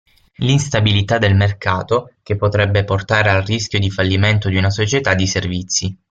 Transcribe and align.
L'instabilità 0.37 1.19
del 1.19 1.35
mercato, 1.35 2.13
che 2.23 2.35
potrebbe 2.35 2.83
portare 2.83 3.29
al 3.29 3.43
rischio 3.43 3.77
di 3.77 3.91
fallimento 3.91 4.49
di 4.49 4.55
una 4.57 4.71
società 4.71 5.13
di 5.13 5.27
servizi. 5.27 5.95